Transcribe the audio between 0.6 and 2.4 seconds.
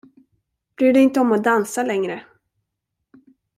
Bry dig inte om att dansa längre!